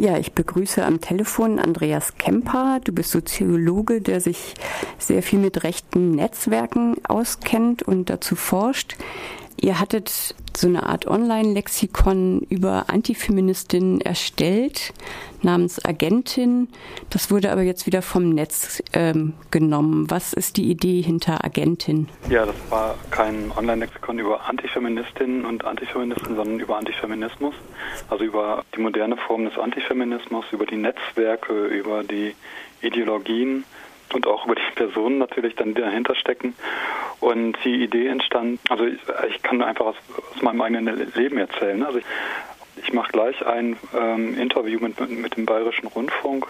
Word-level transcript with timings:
Ja, 0.00 0.16
ich 0.16 0.32
begrüße 0.32 0.84
am 0.84 1.00
Telefon 1.00 1.58
Andreas 1.58 2.16
Kemper. 2.18 2.78
Du 2.84 2.92
bist 2.92 3.10
Soziologe, 3.10 4.00
der 4.00 4.20
sich 4.20 4.54
sehr 4.96 5.24
viel 5.24 5.40
mit 5.40 5.64
rechten 5.64 6.12
Netzwerken 6.12 7.04
auskennt 7.04 7.82
und 7.82 8.08
dazu 8.08 8.36
forscht. 8.36 8.94
Ihr 9.60 9.80
hattet 9.80 10.36
so 10.60 10.66
eine 10.66 10.84
Art 10.84 11.06
Online-Lexikon 11.06 12.40
über 12.48 12.86
Antifeministinnen 12.88 14.00
erstellt, 14.00 14.92
namens 15.42 15.84
Agentin. 15.84 16.68
Das 17.10 17.30
wurde 17.30 17.52
aber 17.52 17.62
jetzt 17.62 17.86
wieder 17.86 18.02
vom 18.02 18.30
Netz 18.30 18.82
ähm, 18.92 19.34
genommen. 19.50 20.10
Was 20.10 20.32
ist 20.32 20.56
die 20.56 20.70
Idee 20.70 21.00
hinter 21.00 21.44
Agentin? 21.44 22.08
Ja, 22.28 22.44
das 22.44 22.56
war 22.70 22.96
kein 23.10 23.52
Online-Lexikon 23.56 24.18
über 24.18 24.48
Antifeministinnen 24.48 25.44
und 25.44 25.64
Antifeministen, 25.64 26.36
sondern 26.36 26.58
über 26.58 26.76
Antifeminismus. 26.76 27.54
Also 28.10 28.24
über 28.24 28.64
die 28.74 28.80
moderne 28.80 29.16
Form 29.16 29.44
des 29.44 29.56
Antifeminismus, 29.58 30.44
über 30.52 30.66
die 30.66 30.76
Netzwerke, 30.76 31.66
über 31.66 32.02
die 32.02 32.34
Ideologien 32.80 33.64
und 34.14 34.26
auch 34.26 34.46
über 34.46 34.54
die 34.54 34.74
Personen 34.74 35.18
natürlich 35.18 35.54
dann, 35.56 35.74
die 35.74 35.80
dahinter 35.80 36.14
stecken. 36.14 36.54
Und 37.20 37.56
die 37.64 37.82
Idee 37.82 38.08
entstand, 38.08 38.60
also 38.68 38.84
ich, 38.84 39.00
ich 39.28 39.42
kann 39.42 39.62
einfach 39.62 39.86
aus, 39.86 39.96
aus, 40.34 40.42
meinem 40.42 40.60
eigenen 40.60 41.12
Leben 41.14 41.38
erzählen. 41.38 41.82
Also 41.82 41.98
ich, 41.98 42.04
ich 42.82 42.92
mache 42.92 43.10
gleich 43.12 43.44
ein 43.46 43.76
ähm, 43.96 44.38
Interview 44.38 44.78
mit, 44.80 44.98
mit 45.10 45.36
dem 45.36 45.46
Bayerischen 45.46 45.88
Rundfunk 45.88 46.46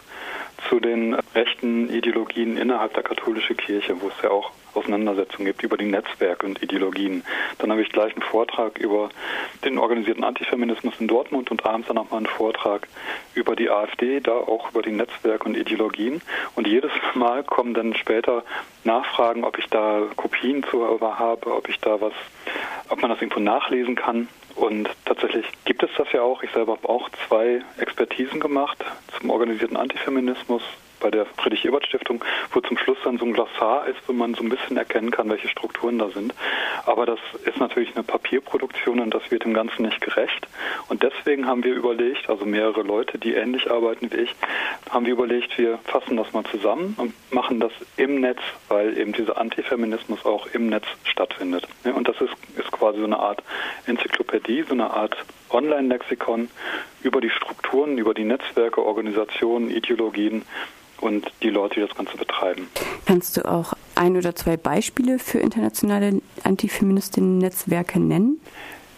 zu 0.69 0.81
den 0.81 1.15
rechten 1.35 1.89
Ideologien 1.89 2.57
innerhalb 2.57 2.95
der 2.95 3.03
katholischen 3.03 3.57
Kirche, 3.57 4.01
wo 4.01 4.09
es 4.09 4.23
ja 4.23 4.31
auch 4.31 4.51
Auseinandersetzungen 4.75 5.47
gibt 5.47 5.63
über 5.63 5.77
die 5.77 5.87
Netzwerke 5.87 6.47
und 6.47 6.63
Ideologien. 6.63 7.25
Dann 7.59 7.71
habe 7.71 7.83
ich 7.83 7.91
gleich 7.91 8.13
einen 8.13 8.23
Vortrag 8.23 8.79
über 8.79 9.11
den 9.65 9.79
organisierten 9.79 10.25
Antifeminismus 10.25 10.95
in 10.99 11.09
Dortmund 11.09 11.51
und 11.51 11.65
abends 11.65 11.89
dann 11.89 11.97
nochmal 11.97 12.19
einen 12.19 12.27
Vortrag 12.27 12.89
über 13.35 13.57
die 13.57 13.71
AfD, 13.71 14.21
da 14.21 14.33
auch 14.33 14.71
über 14.71 14.83
die 14.83 14.93
Netzwerke 14.93 15.45
und 15.45 15.57
Ideologien. 15.57 16.21
Und 16.55 16.67
jedes 16.67 16.93
Mal 17.15 17.43
kommen 17.45 17.75
dann 17.75 17.95
später 17.95 18.45
Nachfragen, 18.85 19.45
ob 19.45 19.59
ich 19.59 19.67
da 19.67 20.03
Kopien 20.17 20.65
zu 20.65 20.85
habe, 21.01 21.55
ob 21.55 21.69
ich 21.69 21.79
da 21.81 22.01
was, 22.01 22.13
ob 22.89 23.01
man 23.01 23.11
das 23.11 23.21
irgendwo 23.21 23.41
nachlesen 23.41 23.95
kann. 23.95 24.29
Und 24.55 24.89
tatsächlich 25.05 25.47
gibt 25.65 25.83
es 25.85 25.91
das 25.97 26.11
ja 26.13 26.23
auch. 26.23 26.43
Ich 26.43 26.51
selber 26.51 26.73
habe 26.73 26.89
auch 26.89 27.09
zwei 27.29 27.63
Expertisen 27.79 28.41
gemacht 28.41 28.85
zum 29.19 29.31
organisierten 29.31 29.77
Antifeminismus 29.77 30.63
bei 31.01 31.11
der 31.11 31.27
Friedrich-Ebert-Stiftung, 31.27 32.25
wo 32.53 32.61
zum 32.61 32.79
Schluss 32.79 32.99
dann 33.05 33.19
so 33.19 33.25
ein 33.25 33.33
Glossar 33.33 33.87
ist, 33.87 33.99
wo 34.07 34.13
man 34.13 34.35
so 34.35 34.43
ein 34.43 34.49
bisschen 34.49 34.77
erkennen 34.77 35.11
kann, 35.11 35.29
welche 35.29 35.49
Strukturen 35.49 35.99
da 35.99 36.09
sind. 36.11 36.35
Aber 36.87 37.07
das 37.07 37.19
ist 37.45 37.59
natürlich 37.59 37.95
eine 37.95 38.05
Papierproduktion 38.05 39.01
und 39.01 39.13
das 39.13 39.31
wird 39.31 39.45
dem 39.45 39.55
Ganzen 39.55 39.83
nicht 39.83 40.01
gerecht. 40.01 40.47
Und 40.89 41.03
deswegen 41.03 41.47
haben 41.47 41.65
wir 41.65 41.75
überlegt, 41.75 42.29
also 42.29 42.45
mehrere 42.45 42.83
Leute, 42.83 43.19
die 43.19 43.35
ähnlich 43.35 43.71
arbeiten 43.71 44.11
wie 44.13 44.17
ich, 44.17 44.35
haben 44.91 45.07
wir 45.07 45.13
überlegt, 45.13 45.57
wir 45.59 45.79
fassen 45.85 46.17
das 46.17 46.33
mal 46.33 46.45
zusammen 46.45 46.95
und 46.99 47.15
machen 47.33 47.61
das 47.61 47.73
im 47.97 48.21
Netz, 48.21 48.41
weil 48.69 48.97
eben 48.99 49.13
dieser 49.13 49.39
Antifeminismus 49.39 50.25
auch 50.25 50.47
im 50.53 50.69
Netz 50.69 50.87
stattfindet. 51.05 51.67
Und 51.85 52.09
das 52.09 52.21
ist, 52.21 52.35
ist 52.57 52.71
quasi 52.73 52.99
so 52.99 53.05
eine 53.05 53.19
Art 53.19 53.43
Enzyklopädie, 53.87 54.63
so 54.63 54.75
eine 54.75 54.91
Art 54.91 55.17
Online-Lexikon 55.51 56.51
über 57.03 57.21
die 57.21 57.31
Strukturen, 57.31 57.99
über 57.99 58.15
die 58.15 58.25
Netzwerke, 58.25 58.85
Organisationen, 58.85 59.71
Ideologien 59.71 60.43
und 61.01 61.31
die 61.43 61.51
Leute, 61.51 61.77
die 61.77 61.87
das 61.87 61.97
Ganze 61.97 62.17
betreiben. 62.17 62.69
Kannst 63.07 63.37
du 63.37 63.49
auch 63.49 63.75
ein 63.95 64.17
oder 64.17 64.35
zwei 64.35 64.57
Beispiele 64.57 65.19
für 65.19 65.39
internationale 65.39 66.21
Antifeministinnen-Netzwerke 66.45 68.01
nennen? 68.01 68.41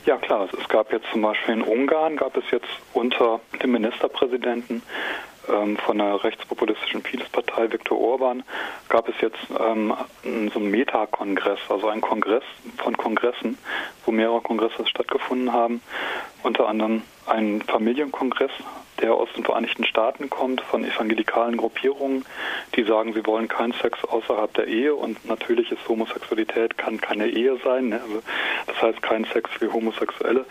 Ja 0.06 0.16
klar, 0.16 0.48
es 0.58 0.68
gab 0.68 0.92
jetzt 0.92 1.06
zum 1.12 1.22
Beispiel 1.22 1.54
in 1.54 1.62
Ungarn, 1.62 2.16
gab 2.16 2.36
es 2.36 2.44
jetzt 2.50 2.68
unter 2.94 3.40
dem 3.62 3.72
Ministerpräsidenten 3.72 4.82
von 5.46 5.98
der 5.98 6.22
rechtspopulistischen 6.22 7.02
Fidesz-Partei 7.02 7.72
Viktor 7.72 7.98
Orban, 7.98 8.42
gab 8.88 9.08
es 9.08 9.14
jetzt 9.20 9.38
ähm, 9.58 9.94
so 10.22 10.58
einen 10.58 10.70
Metakongress, 10.70 11.58
also 11.68 11.88
einen 11.88 12.00
Kongress 12.00 12.44
von 12.76 12.96
Kongressen, 12.96 13.58
wo 14.04 14.12
mehrere 14.12 14.40
Kongresse 14.40 14.86
stattgefunden 14.86 15.52
haben, 15.52 15.80
unter 16.42 16.68
anderem 16.68 17.02
einen 17.26 17.62
Familienkongress 17.62 18.52
der 19.00 19.14
aus 19.14 19.28
den 19.34 19.44
Vereinigten 19.44 19.84
Staaten 19.84 20.30
kommt, 20.30 20.60
von 20.60 20.84
evangelikalen 20.84 21.56
Gruppierungen, 21.56 22.24
die 22.76 22.84
sagen, 22.84 23.14
sie 23.14 23.26
wollen 23.26 23.48
keinen 23.48 23.72
Sex 23.72 24.04
außerhalb 24.04 24.52
der 24.54 24.66
Ehe 24.66 24.94
und 24.94 25.24
natürlich 25.24 25.72
ist 25.72 25.88
Homosexualität 25.88 26.76
kann 26.76 27.00
keine 27.00 27.26
Ehe 27.28 27.58
sein, 27.64 27.88
ne? 27.88 28.00
also 28.00 28.22
das 28.66 28.82
heißt 28.82 29.02
kein 29.02 29.24
Sex 29.24 29.50
für 29.58 29.72
Homosexuelle. 29.72 30.44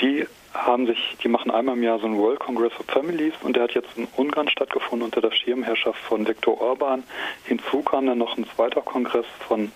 Die 0.00 0.26
haben 0.66 0.86
sich, 0.86 1.16
die 1.22 1.28
machen 1.28 1.50
einmal 1.50 1.76
im 1.76 1.82
Jahr 1.82 1.98
so 1.98 2.06
einen 2.06 2.18
World 2.18 2.40
Congress 2.40 2.72
of 2.78 2.86
Families 2.86 3.34
und 3.42 3.56
der 3.56 3.64
hat 3.64 3.72
jetzt 3.72 3.96
in 3.96 4.08
Ungarn 4.16 4.48
stattgefunden 4.48 5.04
unter 5.06 5.20
der 5.20 5.30
Schirmherrschaft 5.30 6.00
von 6.00 6.26
Viktor 6.26 6.60
Orban. 6.60 7.04
Hinzu 7.44 7.82
kam 7.82 8.06
dann 8.06 8.18
noch 8.18 8.36
ein 8.36 8.46
zweiter 8.54 8.82
Kongress 8.82 9.26
von 9.46 9.72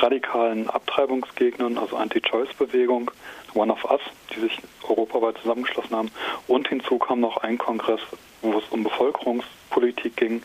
radikalen 0.00 0.68
Abtreibungsgegnern, 0.68 1.78
also 1.78 1.96
Anti-Choice-Bewegung, 1.96 3.10
One 3.54 3.72
of 3.72 3.84
Us, 3.90 4.00
die 4.34 4.40
sich 4.40 4.58
europaweit 4.88 5.38
zusammengeschlossen 5.38 5.96
haben. 5.96 6.10
Und 6.46 6.68
hinzu 6.68 6.98
kam 6.98 7.20
noch 7.20 7.38
ein 7.38 7.58
Kongress, 7.58 8.00
wo 8.42 8.58
es 8.58 8.64
um 8.70 8.84
Bevölkerungspolitik 8.84 10.16
ging, 10.16 10.42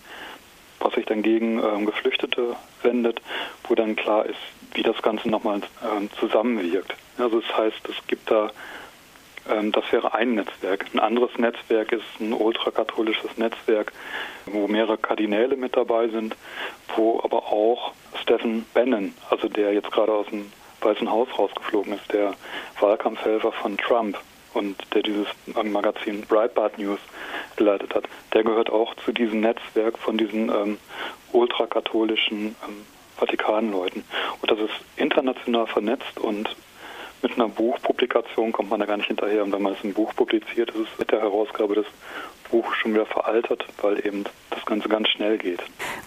was 0.80 0.94
sich 0.94 1.06
dann 1.06 1.22
gegen 1.22 1.59
ähm, 1.59 1.86
Geflüchtete 1.86 2.56
wendet, 2.82 3.22
wo 3.68 3.76
dann 3.76 3.96
klar 3.96 4.26
ist, 4.26 4.40
wie 4.74 4.84
das 4.84 5.02
Ganze 5.02 5.30
nochmal 5.30 5.62
ähm, 5.84 6.09
zusammenwirkt. 6.20 6.96
Also 7.18 7.42
das 7.42 7.58
heißt, 7.58 7.90
es 7.90 8.08
gibt 8.08 8.32
da, 8.32 8.52
das 9.46 9.91
wäre 9.91 10.13
ein 10.13 10.35
Netzwerk. 10.35 10.85
Ein 10.94 11.00
anderes 11.00 11.31
Netzwerk 11.38 11.91
ist 11.91 12.03
ein 12.19 12.34
ultrakatholisches 12.34 13.38
Netzwerk, 13.38 13.91
wo 14.46 14.68
mehrere 14.68 14.97
Kardinäle 14.97 15.56
mit 15.56 15.75
dabei 15.75 16.07
sind, 16.09 16.35
wo 16.96 17.19
aber 17.24 17.47
auch 17.52 17.94
Stephen 18.22 18.66
Bannon, 18.74 19.13
also 19.29 19.47
der 19.47 19.74
jetzt 19.74 19.91
gerade 19.91 20.13
aus 20.13 20.28
dem 20.28 20.52
Weißen 20.81 21.09
Haus 21.09 21.28
rausgeflogen 21.38 21.94
ist, 21.94 22.12
der 22.12 22.34
Wahlkampfhelfer 22.79 23.52
von 23.52 23.78
Trump 23.78 24.18
und 24.53 24.75
der 24.94 25.03
dieses 25.03 25.28
Magazin 25.46 26.22
Breitbart 26.22 26.78
News 26.78 27.00
geleitet 27.56 27.96
hat, 27.96 28.06
der 28.34 28.44
gehört 28.44 28.69
auch 28.69 28.96
zu 29.06 29.12
diesem 29.12 29.41
Netzwerk 29.41 29.97
von 29.97 30.18
diesen 30.18 30.50
ähm, 30.50 30.78
ultrakatholischen 31.31 32.56
ähm, 32.68 32.85
Vatikanleuten. 33.18 34.03
Und 34.41 34.52
das 34.52 34.59
ist 34.59 34.73
international 34.97 35.68
vernetzt 35.68 36.19
und 36.19 36.50
mit 37.22 37.34
einer 37.36 37.48
Buchpublikation 37.48 38.52
kommt 38.52 38.70
man 38.70 38.80
da 38.80 38.86
gar 38.86 38.98
nicht 38.98 39.08
hinterher. 39.08 39.44
Und 39.44 39.52
wenn 39.52 39.62
man 39.62 39.74
es 39.74 39.84
im 39.84 39.94
Buch 39.94 40.14
publiziert, 40.16 40.70
ist 40.72 40.88
es 40.94 41.00
mit 41.00 41.12
der 41.12 41.22
Herausgabe 41.22 41.76
des 41.76 41.86
Buches 42.50 42.76
schon 42.78 42.94
wieder 42.94 43.06
veraltet, 43.06 43.66
weil 43.82 44.06
eben 44.06 44.26
das 44.50 44.66
Ganze 44.66 44.90
ganz 44.90 45.08
schnell 45.09 45.38
geht. 45.38 45.62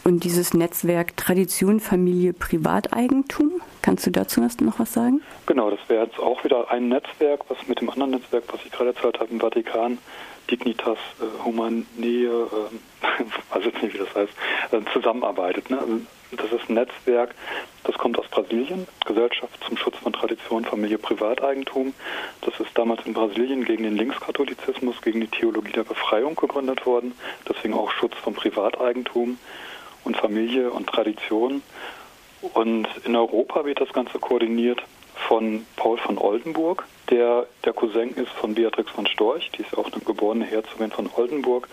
Und 0.04 0.24
dieses 0.24 0.52
Netzwerk 0.52 1.16
Tradition, 1.16 1.80
Familie, 1.80 2.32
Privateigentum, 2.32 3.62
kannst 3.82 4.06
du 4.06 4.10
dazu 4.10 4.40
noch 4.40 4.78
was 4.78 4.92
sagen? 4.92 5.22
Genau, 5.46 5.70
das 5.70 5.80
wäre 5.88 6.04
jetzt 6.04 6.18
auch 6.18 6.44
wieder 6.44 6.70
ein 6.70 6.88
Netzwerk, 6.88 7.40
was 7.48 7.58
mit 7.66 7.80
dem 7.80 7.88
anderen 7.90 8.12
Netzwerk, 8.12 8.44
was 8.52 8.60
ich 8.64 8.70
gerade 8.70 8.90
erzählt 8.90 9.18
habe, 9.18 9.30
im 9.30 9.40
Vatikan, 9.40 9.98
Dignitas 10.50 10.98
äh, 11.20 11.44
Humanae, 11.44 11.84
äh, 11.96 12.28
weiß 13.50 13.64
jetzt 13.64 13.82
nicht, 13.82 13.94
wie 13.94 13.98
das 13.98 14.14
heißt, 14.14 14.32
äh, 14.72 14.92
zusammenarbeitet. 14.92 15.70
Ne? 15.70 15.78
Also 15.78 16.00
das 16.32 16.52
ist 16.60 16.68
ein 16.68 16.74
Netzwerk, 16.74 17.34
das 17.84 17.96
kommt 17.96 18.18
aus 18.18 18.26
Brasilien, 18.28 18.86
Gesellschaft 19.04 19.62
zum 19.66 19.76
Schutz 19.76 19.96
von 19.98 20.12
Tradition, 20.12 20.64
Familie, 20.64 20.98
Privateigentum. 20.98 21.94
Das 22.40 22.58
ist 22.60 22.70
damals 22.74 23.04
in 23.06 23.12
Brasilien 23.12 23.64
gegen 23.64 23.84
den 23.84 23.96
Linkskatholizismus, 23.96 25.00
gegen 25.02 25.20
die 25.20 25.28
Theologie 25.28 25.72
der 25.72 25.84
Befreiung 25.84 26.34
gegründet 26.34 26.86
worden. 26.86 27.14
Deswegen 27.48 27.74
auch 27.74 27.90
Schutz 27.90 28.14
von 28.16 28.34
Privateigentum 28.34 29.38
und 30.04 30.16
Familie 30.16 30.70
und 30.70 30.88
Tradition. 30.88 31.62
Und 32.52 32.88
in 33.04 33.16
Europa 33.16 33.64
wird 33.64 33.80
das 33.80 33.92
Ganze 33.92 34.18
koordiniert 34.18 34.82
von 35.14 35.66
Paul 35.76 35.98
von 35.98 36.18
Oldenburg, 36.18 36.84
der 37.10 37.46
der 37.64 37.72
Cousin 37.72 38.10
ist 38.14 38.30
von 38.32 38.54
Beatrix 38.54 38.90
von 38.90 39.06
Storch, 39.06 39.50
die 39.52 39.62
ist 39.62 39.76
auch 39.76 39.90
eine 39.90 40.02
geborene 40.02 40.44
Herzogin 40.44 40.90
von 40.90 41.08
Oldenburg. 41.16 41.68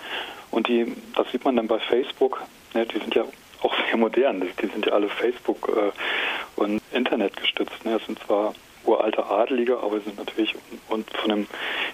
Und 0.52 0.68
die, 0.68 0.96
das 1.16 1.32
sieht 1.32 1.46
man 1.46 1.56
dann 1.56 1.68
bei 1.68 1.80
Facebook, 1.80 2.42
ne, 2.74 2.86
die 2.86 3.00
sind 3.00 3.16
ja 3.16 3.24
auch 3.62 3.74
sehr 3.88 3.98
modern, 3.98 4.42
die 4.42 4.68
sind 4.68 4.86
ja 4.86 4.94
alle 4.94 5.10
Facebook 5.10 5.70
äh, 5.70 6.62
und 6.62 6.82
Internet 6.92 7.38
gestützt. 7.38 7.86
Ne. 7.86 7.94
Das 7.94 8.06
sind 8.06 8.20
zwar 8.20 8.54
uralte 8.84 9.26
Adelige, 9.26 9.78
aber 9.80 10.00
sind 10.00 10.18
natürlich 10.18 10.56
und 10.90 11.10
von 11.12 11.30
der 11.30 11.46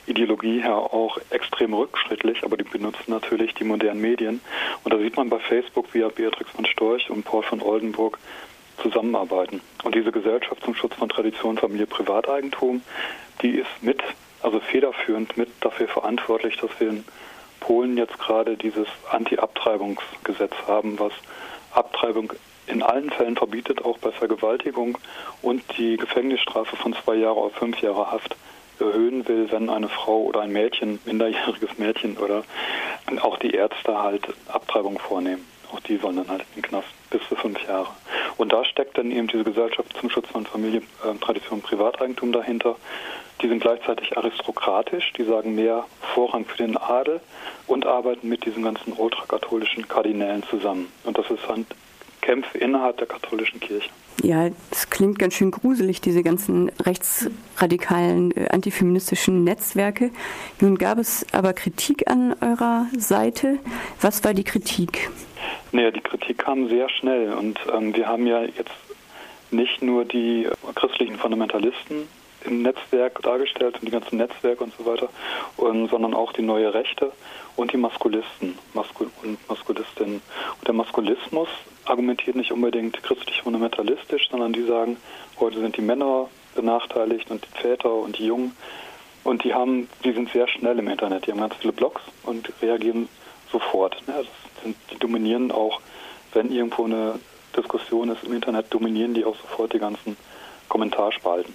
Ideologie 0.06 0.62
her 0.62 0.76
auch 0.76 1.18
extrem 1.30 1.74
rückschrittlich, 1.74 2.44
aber 2.44 2.58
die 2.58 2.64
benutzen 2.64 3.12
natürlich 3.12 3.54
die 3.54 3.66
modernen 3.66 4.02
Medien. 4.02 4.42
Und 4.84 4.94
da 4.94 4.98
sieht 4.98 5.18
man 5.18 5.30
bei 5.30 5.40
Facebook, 5.40 5.94
wie 5.94 6.00
Beatrix 6.00 6.50
von 6.52 6.66
Storch 6.66 7.10
und 7.10 7.24
Paul 7.24 7.44
von 7.44 7.62
Oldenburg 7.62 8.18
zusammenarbeiten. 8.82 9.62
Und 9.84 9.96
diese 9.96 10.12
Gesellschaft 10.12 10.64
zum 10.64 10.76
Schutz 10.76 10.96
von 10.96 11.10
Tradition, 11.10 11.58
Familie, 11.58 11.88
Privateigentum, 11.88 12.82
die 13.42 13.52
ist 13.52 13.70
mit, 13.82 14.02
also 14.42 14.60
federführend 14.60 15.38
mit 15.38 15.50
dafür 15.62 15.88
verantwortlich, 15.88 16.58
dass 16.58 16.72
wir 16.80 16.90
in 16.90 17.06
Polen 17.60 17.98
jetzt 17.98 18.18
gerade 18.20 18.56
dieses 18.56 18.88
Anti-Abtreibungsgesetz 19.12 20.54
haben, 20.68 21.00
was 21.00 21.14
Abtreibung 21.72 22.34
in 22.68 22.84
allen 22.84 23.10
Fällen 23.10 23.36
verbietet, 23.36 23.84
auch 23.84 23.98
bei 23.98 24.12
Vergewaltigung 24.12 24.98
und 25.42 25.64
die 25.78 25.98
Gefängnisstrafe 25.98 26.76
von 26.76 26.94
zwei 26.94 27.16
Jahre 27.16 27.38
auf 27.38 27.54
fünf 27.54 27.82
Jahre 27.82 28.12
Haft 28.12 28.36
erhöhen 28.80 29.28
will, 29.28 29.52
wenn 29.52 29.70
eine 29.70 29.90
Frau 29.90 30.22
oder 30.24 30.42
ein 30.42 30.52
Mädchen, 30.52 31.00
minderjähriges 31.06 31.78
Mädchen 31.78 32.18
oder 32.18 32.44
auch 33.22 33.40
die 33.40 33.52
Ärzte 33.52 33.98
halt 33.98 34.28
Abtreibung 34.48 35.00
vornehmen. 35.00 35.46
Auch 35.72 35.80
die 35.82 35.98
sollen 35.98 36.18
dann 36.18 36.30
halt 36.30 36.42
in 36.42 36.62
den 36.62 36.70
Knast 36.70 36.88
bis 37.10 37.22
zu 37.28 37.36
fünf 37.36 37.62
Jahre. 37.68 37.90
Und 38.38 38.52
da 38.52 38.64
steckt 38.66 38.98
dann 38.98 39.12
eben 39.12 39.28
diese 39.28 39.44
Gesellschaft 39.44 39.96
zum 40.00 40.10
Schutz 40.10 40.28
von 40.30 40.46
Familie, 40.46 40.82
äh, 41.04 41.18
Tradition 41.20 41.60
und 41.60 41.64
Privateigentum 41.64 42.32
dahinter. 42.32 42.76
Die 43.42 43.48
sind 43.48 43.60
gleichzeitig 43.60 44.18
aristokratisch, 44.18 45.14
die 45.14 45.24
sagen 45.24 45.56
mehr 45.56 45.86
Vorrang 46.14 46.46
für 46.46 46.58
den 46.58 46.78
Adel 46.78 47.20
und 47.68 47.86
arbeiten 47.86 48.28
mit 48.28 48.46
diesen 48.46 48.64
ganzen 48.64 48.94
ultrakatholischen 48.94 49.88
Kardinälen 49.88 50.44
zusammen. 50.44 50.92
Und 51.04 51.18
das 51.18 51.30
ist 51.30 51.48
halt 51.48 51.68
Kämpfe 52.28 52.58
innerhalb 52.58 52.98
der 52.98 53.08
katholischen 53.08 53.62
Kirche. 53.62 53.90
Ja, 54.22 54.50
es 54.70 54.90
klingt 54.90 55.18
ganz 55.18 55.36
schön 55.36 55.50
gruselig, 55.50 56.02
diese 56.02 56.24
ganzen 56.24 56.70
rechtsradikalen, 56.84 58.36
äh, 58.36 58.50
antifeministischen 58.50 59.46
Netzwerke. 59.46 60.12
Nun 60.60 60.78
gab 60.78 60.98
es 60.98 61.26
aber 61.32 61.54
Kritik 61.54 62.10
an 62.12 62.36
eurer 62.42 62.88
Seite. 62.98 63.60
Was 64.02 64.26
war 64.26 64.34
die 64.34 64.44
Kritik? 64.44 65.10
Naja, 65.72 65.92
die 65.92 66.02
Kritik 66.02 66.40
kam 66.40 66.68
sehr 66.68 66.90
schnell 66.90 67.32
und 67.32 67.58
ähm, 67.74 67.96
wir 67.96 68.10
haben 68.10 68.28
ja 68.28 68.42
jetzt 68.44 68.76
nicht 69.50 69.82
nur 69.82 70.04
die 70.04 70.48
christlichen 70.76 71.16
Fundamentalisten 71.16 72.10
im 72.48 72.62
Netzwerk 72.62 73.22
dargestellt 73.22 73.76
und 73.76 73.86
die 73.86 73.92
ganzen 73.92 74.18
Netzwerke 74.18 74.64
und 74.64 74.74
so 74.78 74.86
weiter, 74.86 75.10
und, 75.58 75.90
sondern 75.90 76.14
auch 76.14 76.34
die 76.34 76.42
neue 76.42 76.74
Rechte 76.74 77.12
und 77.56 77.74
die 77.74 77.78
Maskulisten 77.78 78.58
Maskul 78.74 79.10
und 79.24 79.38
Maskulistinnen. 79.50 80.22
Und 80.60 80.68
der 80.68 80.74
Maskulismus 80.74 81.50
argumentiert 81.86 82.36
nicht 82.36 82.52
unbedingt 82.52 83.02
christlich 83.04 83.42
fundamentalistisch, 83.42 84.30
sondern 84.30 84.54
die 84.54 84.64
sagen, 84.64 84.98
heute 85.40 85.60
sind 85.60 85.78
die 85.78 85.82
Männer 85.82 86.30
benachteiligt 86.56 87.30
und 87.32 87.46
die 87.46 87.62
Väter 87.62 87.94
und 87.94 88.18
die 88.18 88.26
Jungen. 88.26 88.56
Und 89.24 89.44
die 89.44 89.54
haben, 89.54 89.90
die 90.04 90.14
sind 90.14 90.32
sehr 90.32 90.48
schnell 90.48 90.80
im 90.80 90.88
Internet. 90.88 91.28
Die 91.28 91.32
haben 91.32 91.40
ganz 91.40 91.56
viele 91.56 91.74
Blogs 91.74 92.02
und 92.24 92.50
reagieren 92.62 93.10
sofort. 93.52 93.98
Ja, 94.08 94.22
sind, 94.64 94.78
die 94.92 94.98
dominieren 94.98 95.52
auch, 95.52 95.82
wenn 96.34 96.52
irgendwo 96.52 96.86
eine 96.86 97.20
Diskussion 97.56 98.10
ist 98.10 98.24
im 98.24 98.34
Internet, 98.34 98.74
dominieren 98.74 99.14
die 99.14 99.26
auch 99.26 99.36
sofort 99.36 99.74
die 99.74 99.80
ganzen 99.80 100.16
Kommentarspalten. 100.70 101.54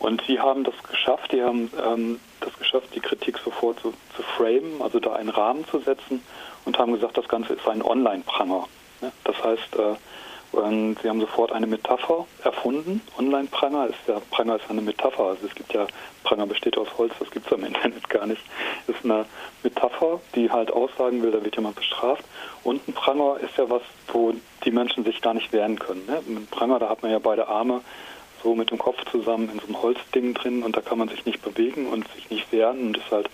Und 0.00 0.22
sie 0.26 0.40
haben 0.40 0.64
das 0.64 0.74
geschafft, 0.90 1.30
die 1.30 1.42
haben 1.42 1.70
ähm, 1.86 2.20
das 2.40 2.58
geschafft, 2.58 2.88
die 2.94 3.00
Kritik 3.00 3.38
sofort 3.38 3.78
zu, 3.80 3.92
zu 4.16 4.22
framen, 4.22 4.80
also 4.80 4.98
da 4.98 5.12
einen 5.12 5.28
Rahmen 5.28 5.66
zu 5.66 5.78
setzen 5.78 6.22
und 6.64 6.78
haben 6.78 6.92
gesagt, 6.92 7.18
das 7.18 7.28
Ganze 7.28 7.52
ist 7.52 7.68
ein 7.68 7.82
Online-Pranger. 7.82 8.66
Ja, 9.02 9.12
das 9.24 9.44
heißt, 9.44 9.76
äh, 9.76 9.94
sie 11.02 11.08
haben 11.08 11.20
sofort 11.20 11.52
eine 11.52 11.66
Metapher 11.66 12.26
erfunden. 12.42 13.02
Online-Pranger 13.18 13.88
ist 13.88 13.98
ja, 14.06 14.20
Pranger 14.30 14.56
ist 14.56 14.68
eine 14.70 14.80
Metapher. 14.80 15.24
Also 15.24 15.46
es 15.46 15.54
gibt 15.54 15.72
ja, 15.74 15.86
Pranger 16.24 16.46
besteht 16.46 16.78
aus 16.78 16.88
Holz, 16.96 17.12
das 17.18 17.30
gibt 17.30 17.46
es 17.46 17.52
am 17.52 17.64
Internet 17.64 18.08
gar 18.08 18.26
nicht. 18.26 18.42
Ist 18.86 19.04
eine 19.04 19.26
Metapher, 19.62 20.20
die 20.34 20.50
halt 20.50 20.72
aussagen 20.72 21.22
will, 21.22 21.30
da 21.30 21.44
wird 21.44 21.56
jemand 21.56 21.76
bestraft. 21.76 22.24
Und 22.64 22.88
ein 22.88 22.94
Pranger 22.94 23.36
ist 23.40 23.56
ja 23.58 23.68
was, 23.68 23.82
wo 24.12 24.32
die 24.64 24.70
Menschen 24.70 25.04
sich 25.04 25.20
gar 25.20 25.34
nicht 25.34 25.52
wehren 25.52 25.78
können. 25.78 26.06
Ne? 26.06 26.22
Mit 26.26 26.50
Pranger, 26.50 26.78
da 26.78 26.88
hat 26.88 27.02
man 27.02 27.12
ja 27.12 27.18
beide 27.18 27.48
Arme 27.48 27.82
so 28.42 28.54
mit 28.54 28.70
dem 28.70 28.78
Kopf 28.78 28.98
zusammen 29.10 29.50
in 29.50 29.58
so 29.58 29.66
einem 29.66 29.82
Holzding 29.82 30.34
drin 30.34 30.62
und 30.62 30.76
da 30.76 30.80
kann 30.80 30.98
man 30.98 31.08
sich 31.08 31.24
nicht 31.24 31.42
bewegen 31.42 31.88
und 31.88 32.06
sich 32.14 32.30
nicht 32.30 32.50
wehren 32.52 32.80
und 32.80 32.96
ist 32.96 33.10
halt 33.10 33.28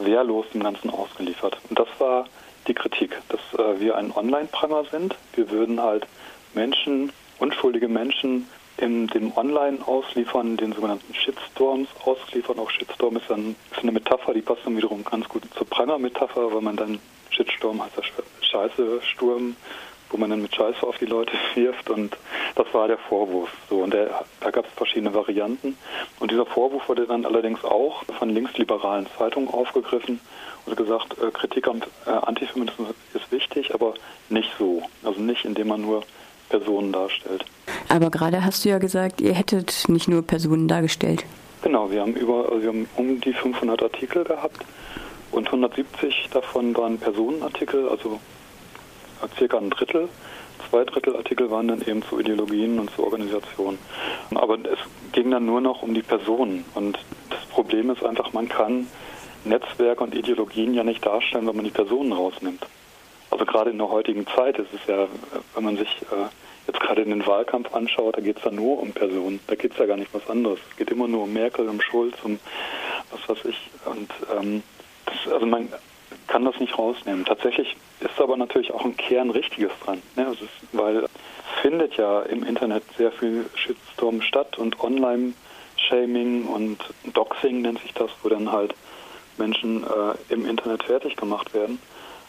wehrlos 0.00 0.46
dem 0.52 0.62
Ganzen 0.62 0.90
ausgeliefert. 0.90 1.58
Und 1.68 1.78
das 1.78 1.88
war 1.98 2.26
die 2.66 2.74
Kritik, 2.74 3.18
dass 3.28 3.40
äh, 3.58 3.80
wir 3.80 3.96
ein 3.96 4.12
Online-Pranger 4.14 4.84
sind. 4.90 5.14
Wir 5.34 5.50
würden 5.50 5.80
halt 5.80 6.06
Menschen, 6.54 7.12
unschuldige 7.38 7.88
Menschen 7.88 8.48
in 8.76 9.08
dem 9.08 9.36
Online 9.36 9.78
ausliefern, 9.86 10.56
den 10.56 10.72
sogenannten 10.72 11.12
Shitstorms 11.14 11.88
ausliefern. 12.04 12.58
Auch 12.58 12.70
Shitstorm 12.70 13.16
ist, 13.16 13.28
dann, 13.28 13.56
ist 13.72 13.80
eine 13.80 13.92
Metapher, 13.92 14.34
die 14.34 14.42
passt 14.42 14.60
dann 14.64 14.76
wiederum 14.76 15.04
ganz 15.04 15.28
gut 15.28 15.42
zur 15.56 15.66
Pranger-Metapher, 15.66 16.52
weil 16.52 16.62
man 16.62 16.76
dann 16.76 17.00
Shitstorm 17.30 17.82
heißt 17.82 17.96
ja 17.96 18.02
Scheiße-Sturm 18.40 19.56
wo 20.10 20.16
man 20.16 20.30
dann 20.30 20.42
mit 20.42 20.54
Scheiße 20.54 20.82
auf 20.86 20.98
die 20.98 21.06
Leute 21.06 21.32
wirft 21.54 21.90
und 21.90 22.16
das 22.54 22.66
war 22.72 22.88
der 22.88 22.98
Vorwurf. 22.98 23.50
So 23.68 23.78
und 23.78 23.92
der, 23.92 24.24
da 24.40 24.50
gab 24.50 24.66
es 24.66 24.72
verschiedene 24.72 25.14
Varianten 25.14 25.76
und 26.20 26.30
dieser 26.30 26.46
Vorwurf 26.46 26.88
wurde 26.88 27.06
dann 27.06 27.24
allerdings 27.24 27.64
auch 27.64 28.04
von 28.18 28.30
linksliberalen 28.30 29.06
Zeitungen 29.16 29.48
aufgegriffen 29.48 30.20
und 30.66 30.76
gesagt, 30.76 31.16
äh, 31.18 31.30
Kritik 31.30 31.68
am 31.68 31.80
äh, 32.06 32.10
Antisemitismus 32.10 32.88
ist 33.14 33.30
wichtig, 33.32 33.74
aber 33.74 33.94
nicht 34.28 34.50
so, 34.58 34.82
also 35.02 35.20
nicht 35.20 35.44
indem 35.44 35.68
man 35.68 35.82
nur 35.82 36.02
Personen 36.48 36.92
darstellt. 36.92 37.44
Aber 37.88 38.10
gerade 38.10 38.44
hast 38.44 38.64
du 38.64 38.70
ja 38.70 38.78
gesagt, 38.78 39.20
ihr 39.20 39.34
hättet 39.34 39.88
nicht 39.88 40.08
nur 40.08 40.22
Personen 40.22 40.68
dargestellt. 40.68 41.24
Genau, 41.62 41.90
wir 41.90 42.00
haben 42.00 42.14
über, 42.14 42.48
also 42.48 42.62
wir 42.62 42.68
haben 42.68 42.88
um 42.96 43.20
die 43.20 43.32
500 43.32 43.82
Artikel 43.82 44.24
gehabt 44.24 44.64
und 45.32 45.46
170 45.46 46.28
davon 46.32 46.76
waren 46.76 46.98
Personenartikel, 46.98 47.88
also 47.88 48.20
circa 49.36 49.58
ein 49.58 49.70
Drittel. 49.70 50.08
Zwei 50.70 50.84
Drittel 50.84 51.16
Artikel 51.16 51.50
waren 51.50 51.68
dann 51.68 51.82
eben 51.82 52.02
zu 52.02 52.18
Ideologien 52.18 52.78
und 52.78 52.90
zu 52.90 53.04
Organisationen. 53.04 53.78
Aber 54.34 54.54
es 54.54 54.78
ging 55.12 55.30
dann 55.30 55.46
nur 55.46 55.60
noch 55.60 55.82
um 55.82 55.94
die 55.94 56.02
Personen. 56.02 56.64
Und 56.74 56.98
das 57.30 57.44
Problem 57.46 57.90
ist 57.90 58.04
einfach, 58.04 58.32
man 58.32 58.48
kann 58.48 58.86
Netzwerke 59.44 60.02
und 60.02 60.14
Ideologien 60.14 60.74
ja 60.74 60.84
nicht 60.84 61.04
darstellen, 61.04 61.46
wenn 61.46 61.56
man 61.56 61.64
die 61.64 61.70
Personen 61.70 62.12
rausnimmt. 62.12 62.66
Also 63.30 63.44
gerade 63.44 63.70
in 63.70 63.78
der 63.78 63.88
heutigen 63.88 64.26
Zeit 64.26 64.58
ist 64.58 64.72
es 64.74 64.80
ja, 64.86 65.06
wenn 65.54 65.64
man 65.64 65.76
sich 65.76 65.88
äh, 66.10 66.28
jetzt 66.66 66.80
gerade 66.80 67.02
in 67.02 67.10
den 67.10 67.26
Wahlkampf 67.26 67.74
anschaut, 67.74 68.16
da 68.16 68.20
geht 68.20 68.38
es 68.38 68.44
ja 68.44 68.50
nur 68.50 68.80
um 68.80 68.92
Personen. 68.92 69.40
Da 69.46 69.54
geht 69.54 69.72
es 69.72 69.78
ja 69.78 69.86
gar 69.86 69.96
nicht 69.96 70.12
was 70.12 70.28
anderes. 70.28 70.58
Es 70.70 70.76
geht 70.76 70.90
immer 70.90 71.08
nur 71.08 71.24
um 71.24 71.32
Merkel, 71.32 71.68
um 71.68 71.80
Schulz, 71.80 72.14
um 72.24 72.38
was 73.10 73.28
weiß 73.28 73.44
ich. 73.46 73.70
Und 73.84 74.10
ähm, 74.38 74.62
das, 75.06 75.32
also 75.32 75.46
man 75.46 75.68
kann 76.28 76.44
das 76.44 76.60
nicht 76.60 76.78
rausnehmen. 76.78 77.24
Tatsächlich 77.24 77.76
ist 78.00 78.20
aber 78.20 78.36
natürlich 78.36 78.72
auch 78.72 78.84
ein 78.84 78.96
Kern 78.96 79.30
Richtiges 79.30 79.72
dran, 79.84 80.02
ne? 80.16 80.26
also 80.26 80.44
es, 80.44 80.78
weil 80.78 81.08
findet 81.62 81.96
ja 81.96 82.22
im 82.22 82.44
Internet 82.44 82.84
sehr 82.96 83.10
viel 83.12 83.46
Shitstorm 83.54 84.22
statt 84.22 84.58
und 84.58 84.80
Online-Shaming 84.80 86.46
und 86.46 86.78
Doxing 87.14 87.62
nennt 87.62 87.80
sich 87.80 87.92
das, 87.94 88.10
wo 88.22 88.28
dann 88.28 88.52
halt 88.52 88.74
Menschen 89.38 89.84
äh, 89.84 90.32
im 90.32 90.46
Internet 90.46 90.84
fertig 90.84 91.16
gemacht 91.16 91.54
werden. 91.54 91.78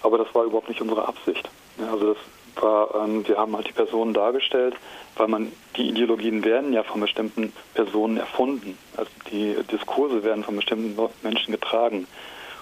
Aber 0.02 0.18
das 0.18 0.34
war 0.34 0.46
überhaupt 0.46 0.70
nicht 0.70 0.82
unsere 0.82 1.08
Absicht. 1.08 1.48
Ne? 1.78 1.90
Also 1.92 2.14
das 2.14 2.64
war, 2.64 3.04
ähm, 3.04 3.28
wir 3.28 3.38
haben 3.38 3.56
halt 3.56 3.68
die 3.68 3.74
Personen 3.74 4.14
dargestellt, 4.14 4.76
weil 5.16 5.28
man 5.28 5.52
die 5.76 5.90
Ideologien 5.90 6.44
werden 6.44 6.74
ja 6.74 6.84
von 6.84 7.02
bestimmten 7.02 7.54
Personen 7.74 8.18
erfunden. 8.18 8.78
Also 8.96 9.12
die 9.32 9.56
Diskurse 9.72 10.24
werden 10.24 10.44
von 10.44 10.56
bestimmten 10.56 10.98
Menschen 11.24 11.52
getragen. 11.52 12.08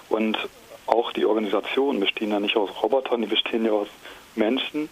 Und 0.08 0.38
auch 0.88 1.12
die 1.12 1.26
Organisationen 1.26 2.00
bestehen 2.00 2.30
ja 2.30 2.40
nicht 2.40 2.56
aus 2.56 2.70
Robotern, 2.82 3.22
die 3.22 3.28
bestehen 3.28 3.64
ja 3.64 3.72
aus 3.72 3.88
Menschen, 4.34 4.88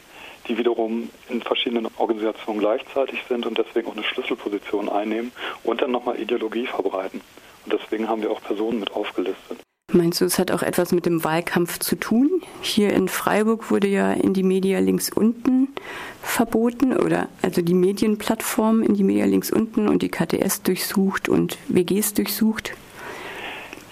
die 0.47 0.59
wiederum 0.59 1.11
in 1.29 1.43
verschiedenen 1.43 1.89
Organisationen 1.97 2.61
gleichzeitig 2.61 3.21
sind 3.29 3.47
und 3.47 3.59
deswegen 3.59 3.89
auch 3.89 3.97
eine 3.97 4.05
Schlüsselposition 4.05 4.89
einnehmen 4.89 5.33
und 5.65 5.83
dann 5.83 5.91
nochmal 5.91 6.21
Ideologie 6.21 6.67
verbreiten. 6.67 7.21
Und 7.65 7.73
deswegen 7.73 8.09
haben 8.09 8.23
wir 8.23 8.31
auch 8.31 8.43
Personen 8.43 8.81
mit 8.81 8.93
aufgelistet. 8.93 9.59
Meinst 9.93 10.21
du, 10.21 10.25
es 10.25 10.39
hat 10.39 10.51
auch 10.51 10.63
etwas 10.63 10.93
mit 10.93 11.07
dem 11.07 11.25
Wahlkampf 11.25 11.79
zu 11.79 11.97
tun? 11.97 12.43
Hier 12.61 12.93
in 12.93 13.09
Freiburg 13.09 13.71
wurde 13.71 13.87
ja 13.87 14.13
in 14.13 14.35
die 14.35 14.43
Media 14.43 14.81
links 14.81 15.11
unten 15.11 15.69
verboten 16.23 16.97
oder 16.97 17.29
also 17.41 17.63
die 17.63 17.75
Medienplattform 17.75 18.83
in 18.83 18.95
die 18.95 19.05
Media 19.05 19.25
links 19.27 19.53
unten 19.53 19.89
und 19.89 20.03
die 20.03 20.09
KTS 20.09 20.63
durchsucht 20.63 21.29
und 21.29 21.57
WGs 21.69 22.15
durchsucht. 22.15 22.73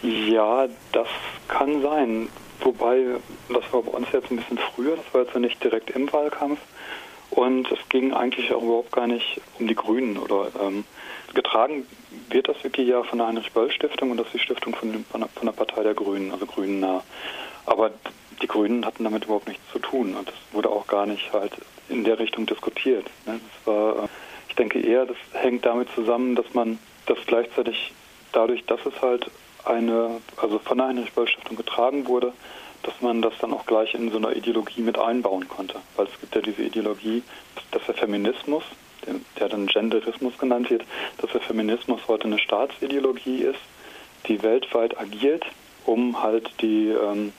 Ja, 0.04 0.68
das 0.92 1.08
kann 1.48 1.80
sein. 1.80 2.28
Wobei, 2.60 3.16
das 3.48 3.64
war 3.72 3.82
bei 3.82 3.92
uns 3.92 4.06
jetzt 4.12 4.30
ein 4.30 4.36
bisschen 4.36 4.58
früher, 4.58 4.96
das 4.96 5.14
war 5.14 5.22
jetzt 5.22 5.34
nicht 5.34 5.64
direkt 5.64 5.90
im 5.90 6.12
Wahlkampf. 6.12 6.58
Und 7.30 7.72
es 7.72 7.78
ging 7.88 8.12
eigentlich 8.12 8.52
auch 8.52 8.62
überhaupt 8.62 8.92
gar 8.92 9.06
nicht 9.06 9.40
um 9.58 9.66
die 9.66 9.74
Grünen. 9.74 10.18
Oder 10.18 10.48
ähm, 10.60 10.84
getragen 11.32 11.86
wird 12.28 12.48
das 12.48 12.62
Wiki 12.62 12.82
ja 12.82 13.02
von 13.02 13.18
der 13.18 13.28
Heinrich-Böll-Stiftung 13.28 14.10
und 14.10 14.18
das 14.18 14.26
ist 14.26 14.34
die 14.34 14.38
Stiftung 14.40 14.74
von, 14.74 15.04
von 15.10 15.46
der 15.46 15.52
Partei 15.52 15.82
der 15.82 15.94
Grünen, 15.94 16.32
also 16.32 16.44
Grünen 16.44 16.80
nah. 16.80 17.02
Aber 17.64 17.90
die 18.42 18.46
Grünen 18.46 18.84
hatten 18.84 19.04
damit 19.04 19.24
überhaupt 19.24 19.48
nichts 19.48 19.62
zu 19.72 19.78
tun 19.78 20.14
und 20.14 20.28
das 20.28 20.34
wurde 20.52 20.68
auch 20.68 20.86
gar 20.86 21.06
nicht 21.06 21.32
halt 21.32 21.52
in 21.88 22.04
der 22.04 22.18
Richtung 22.18 22.44
diskutiert. 22.44 23.06
Ne? 23.26 23.40
Das 23.40 23.66
war, 23.66 24.04
äh, 24.04 24.08
ich 24.48 24.54
denke 24.54 24.80
eher, 24.80 25.06
das 25.06 25.16
hängt 25.32 25.64
damit 25.64 25.88
zusammen, 25.94 26.34
dass 26.34 26.52
man 26.52 26.78
das 27.06 27.18
gleichzeitig 27.26 27.92
dadurch, 28.32 28.64
dass 28.66 28.80
es 28.84 29.00
halt 29.00 29.30
eine, 29.64 30.20
also 30.36 30.58
von 30.58 30.78
der 30.78 30.88
Heinrich-Böll-Stiftung 30.88 31.56
getragen 31.56 32.06
wurde, 32.06 32.32
dass 32.82 33.00
man 33.00 33.22
das 33.22 33.32
dann 33.40 33.52
auch 33.52 33.66
gleich 33.66 33.94
in 33.94 34.10
so 34.10 34.18
einer 34.18 34.36
Ideologie 34.36 34.82
mit 34.82 34.98
einbauen 34.98 35.48
konnte. 35.48 35.76
Weil 35.96 36.06
es 36.06 36.20
gibt 36.20 36.34
ja 36.34 36.42
diese 36.42 36.62
Ideologie, 36.62 37.22
dass 37.70 37.84
der 37.86 37.94
Feminismus, 37.94 38.62
der 39.38 39.48
dann 39.48 39.66
Genderismus 39.66 40.36
genannt 40.38 40.70
wird, 40.70 40.84
dass 41.18 41.30
der 41.32 41.40
Feminismus 41.40 42.02
heute 42.08 42.24
eine 42.24 42.38
Staatsideologie 42.38 43.42
ist, 43.42 43.60
die 44.28 44.42
weltweit 44.42 44.98
agiert, 44.98 45.44
um 45.86 46.22
halt 46.22 46.50
die, 46.60 46.88
ähm, 46.88 47.32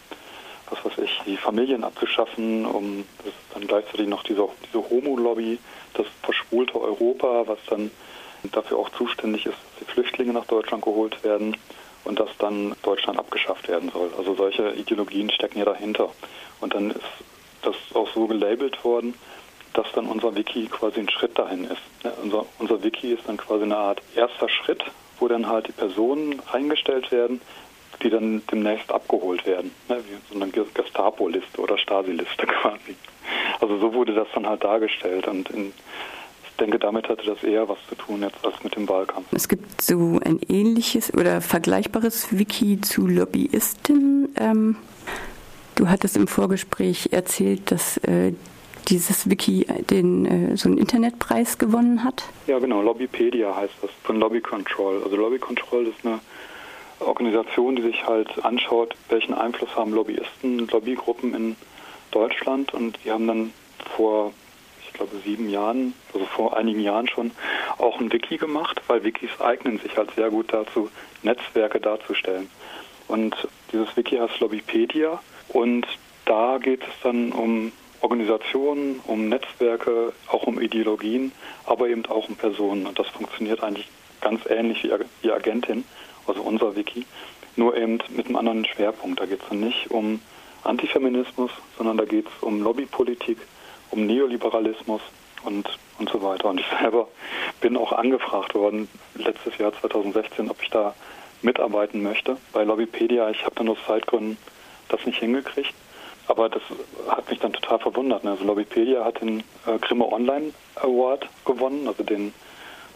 was 0.70 0.84
weiß 0.84 1.04
ich, 1.04 1.22
die 1.26 1.38
Familien 1.38 1.84
abzuschaffen, 1.84 2.66
um 2.66 3.06
dann 3.54 3.68
gleichzeitig 3.68 4.08
noch 4.08 4.24
diese, 4.24 4.48
diese 4.68 4.90
Homo-Lobby, 4.90 5.60
das 5.94 6.06
verschwulte 6.24 6.80
Europa, 6.80 7.44
was 7.48 7.60
dann 7.70 7.92
dafür 8.52 8.78
auch 8.78 8.90
zuständig 8.90 9.46
ist, 9.46 9.56
dass 9.56 9.88
die 9.88 9.92
Flüchtlinge 9.92 10.34
nach 10.34 10.46
Deutschland 10.46 10.84
geholt 10.84 11.24
werden 11.24 11.56
und 12.06 12.20
dass 12.20 12.30
dann 12.40 12.76
Deutschland 12.84 13.20
abgeschafft 13.20 13.68
werden 13.68 13.90
soll. 13.92 14.12
Also 14.18 14.36
solche 14.36 14.72
Ideologien 14.72 15.30
stecken 15.30 15.60
ja 15.60 15.66
dahinter. 15.66 16.10
Und 16.62 16.74
dann 16.74 16.92
ist 16.92 17.02
das 17.64 17.76
auch 17.94 18.08
so 18.14 18.28
gelabelt 18.28 18.84
worden, 18.84 19.16
dass 19.74 19.92
dann 19.94 20.06
unser 20.06 20.36
Wiki 20.36 20.68
quasi 20.68 21.02
ein 21.02 21.10
Schritt 21.10 21.38
dahin 21.38 21.66
ist. 21.66 21.82
Unser, 22.24 22.46
unser 22.60 22.82
Wiki 22.82 23.12
ist 23.12 23.28
dann 23.28 23.38
quasi 23.38 23.64
eine 23.64 23.78
Art 23.78 24.02
erster 24.16 24.48
Schritt, 24.48 24.84
wo 25.20 25.28
dann 25.28 25.48
halt 25.48 25.68
die 25.68 25.74
Personen 25.74 26.42
eingestellt 26.52 27.12
werden, 27.12 27.42
die 28.02 28.10
dann 28.10 28.44
demnächst 28.52 28.92
abgeholt 28.92 29.46
werden. 29.46 29.72
Ne, 29.90 30.02
wie 30.06 30.34
so 30.34 30.42
eine 30.42 30.52
Gestapo-Liste 30.52 31.60
oder 31.60 31.78
Stasi-Liste 31.78 32.46
quasi. 32.62 32.96
Also 33.60 33.78
so 33.80 33.94
wurde 33.94 34.14
das 34.14 34.28
dann 34.34 34.48
halt 34.48 34.64
dargestellt 34.64 35.28
und 35.28 35.50
in, 35.50 35.74
denke, 36.56 36.80
damit 36.80 37.08
hatte 37.10 37.26
das 37.26 37.44
eher 37.44 37.68
was 37.68 37.78
zu 37.90 37.96
tun 37.96 38.22
jetzt 38.22 38.44
als 38.44 38.64
mit 38.64 38.76
dem 38.76 38.88
Wahlkampf. 38.88 39.28
Es 39.32 39.48
gibt 39.48 39.82
so 39.82 40.20
ein 40.24 40.40
ähnliches 40.48 41.14
oder 41.14 41.42
vergleichbares 41.42 42.38
Wiki 42.38 42.82
zu 42.82 43.08
Lobbyisten. 43.08 44.30
Ähm, 44.38 44.76
du 45.76 45.90
hattest 45.90 46.16
im 46.18 46.28
Vorgespräch 46.28 47.10
erzählt, 47.12 47.72
dass 47.72 47.98
äh, 47.98 48.34
dieses 48.88 49.30
Wiki 49.30 49.66
den 49.90 50.26
äh, 50.26 50.58
so 50.58 50.70
einen 50.70 50.78
Internetpreis 50.78 51.58
gewonnen 51.58 52.04
hat. 52.04 52.24
Ja, 52.48 52.60
genau. 52.60 52.82
Lobbypedia 52.82 53.56
heißt 53.56 53.74
das 53.82 53.92
von 54.04 54.20
Lobby 54.20 54.42
Control. 54.42 55.02
Also 55.04 55.16
Lobby 55.16 55.40
Control 55.40 55.88
ist 55.88 56.06
eine 56.06 56.20
Organisation, 57.00 57.76
die 57.76 57.82
sich 57.82 58.06
halt 58.06 58.44
anschaut, 58.46 58.96
welchen 59.10 59.34
Einfluss 59.34 59.76
haben 59.76 59.94
Lobbyisten, 59.94 60.68
Lobbygruppen 60.68 61.34
in 61.34 61.56
Deutschland 62.12 62.74
und 62.74 62.98
die 63.04 63.12
haben 63.12 63.28
dann 63.28 63.54
vor, 63.96 64.32
glaube, 64.96 65.18
sieben 65.24 65.50
Jahren, 65.50 65.94
also 66.14 66.26
vor 66.26 66.58
einigen 66.58 66.82
Jahren 66.82 67.08
schon, 67.08 67.32
auch 67.78 68.00
ein 68.00 68.12
Wiki 68.12 68.38
gemacht, 68.38 68.82
weil 68.88 69.04
Wikis 69.04 69.30
eignen 69.40 69.80
sich 69.80 69.96
halt 69.98 70.12
sehr 70.16 70.30
gut 70.30 70.52
dazu, 70.52 70.90
Netzwerke 71.24 71.80
darzustellen. 71.80 72.50
Und 73.08 73.36
dieses 73.72 73.96
Wiki 73.96 74.18
heißt 74.18 74.40
Lobbypedia 74.40 75.20
und 75.50 75.86
da 76.26 76.58
geht 76.58 76.82
es 76.82 76.94
dann 77.04 77.32
um 77.32 77.72
Organisationen, 78.02 79.00
um 79.06 79.30
Netzwerke, 79.30 80.14
auch 80.28 80.44
um 80.44 80.60
Ideologien, 80.60 81.32
aber 81.66 81.88
eben 81.90 82.06
auch 82.08 82.30
um 82.30 82.36
Personen. 82.36 82.86
Und 82.88 83.00
das 83.00 83.08
funktioniert 83.08 83.64
eigentlich 83.64 83.88
ganz 84.22 84.42
ähnlich 84.48 84.84
wie, 84.84 84.92
wie 85.22 85.32
Agentin, 85.32 85.86
also 86.28 86.42
unser 86.42 86.76
Wiki, 86.76 87.06
nur 87.56 87.76
eben 87.76 88.00
mit 88.10 88.28
einem 88.28 88.36
anderen 88.36 88.66
Schwerpunkt. 88.66 89.20
Da 89.20 89.26
geht 89.26 89.42
es 89.42 89.50
dann 89.50 89.60
nicht 89.60 89.92
um 89.92 90.20
Antifeminismus, 90.64 91.52
sondern 91.78 91.98
da 91.98 92.06
geht 92.06 92.26
es 92.28 92.44
um 92.44 92.62
Lobbypolitik, 92.62 93.38
um 93.92 94.06
Neoliberalismus 94.06 95.02
und, 95.44 95.68
und 96.00 96.10
so 96.10 96.22
weiter. 96.22 96.50
Und 96.50 96.60
ich 96.60 96.68
selber 96.80 97.08
bin 97.62 97.78
auch 97.78 97.92
angefragt 97.92 98.56
worden, 98.56 98.88
letztes 99.16 99.58
Jahr 99.58 99.74
2016, 99.80 100.50
ob 100.50 100.62
ich 100.62 100.70
da 100.70 100.94
mitarbeiten 101.42 102.02
möchte 102.02 102.38
bei 102.52 102.64
Lobbypedia. 102.64 103.30
Ich 103.30 103.46
habe 103.46 103.56
dann 103.56 103.70
aus 103.70 103.78
Zeitgründen 103.86 104.38
das 104.90 105.06
nicht 105.06 105.20
hingekriegt. 105.20 105.74
Aber 106.28 106.50
das 106.50 106.62
hat 107.08 107.30
mich 107.30 107.40
dann 107.40 107.54
total 107.54 107.80
verwundert. 107.80 108.24
Ne? 108.24 108.32
Also 108.32 108.46
Lobbypedia 108.46 109.06
hat 109.06 109.22
den 109.22 109.42
äh, 109.68 109.78
Grimme 109.80 110.12
Online 110.12 110.54
Award 110.76 111.28
gewonnen, 111.46 111.88
also 111.88 112.04
den 112.04 112.34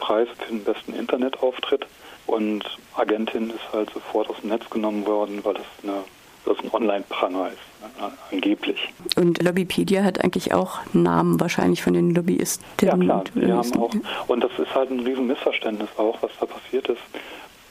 Preis 0.00 0.28
für 0.36 0.46
den 0.46 0.64
besten 0.64 0.94
Internetauftritt. 0.94 1.86
Und 2.26 2.64
Agentin 2.96 3.50
ist 3.50 3.72
halt 3.72 3.90
sofort 3.90 4.28
aus 4.30 4.36
dem 4.40 4.50
Netz 4.50 4.68
genommen 4.70 5.06
worden, 5.06 5.44
weil 5.44 5.54
das, 5.54 5.66
eine, 5.82 6.04
das 6.50 6.64
ein 6.64 6.70
Online-Pranger 6.72 7.48
ist, 7.48 8.00
ne? 8.00 8.12
angeblich. 8.30 8.92
Und 9.16 9.42
Lobbypedia 9.42 10.02
hat 10.02 10.22
eigentlich 10.22 10.52
auch 10.52 10.78
Namen 10.92 11.40
wahrscheinlich 11.40 11.82
von 11.82 11.94
den 11.94 12.14
Lobbyisten. 12.14 12.64
Ja 12.82 12.96
klar, 12.96 13.24
die 13.34 13.52
haben 13.52 13.76
auch. 13.76 13.92
Und 14.26 14.44
das 14.44 14.50
ist 14.58 14.74
halt 14.74 14.90
ein 14.90 15.00
riesen 15.00 15.26
Missverständnis 15.26 15.88
auch, 15.96 16.18
was 16.22 16.30
da 16.40 16.46
passiert 16.46 16.88
ist. 16.88 17.00